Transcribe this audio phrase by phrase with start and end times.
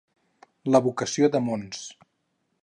[0.75, 1.85] La vocació de Mons.